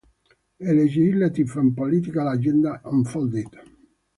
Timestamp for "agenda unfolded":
2.27-3.55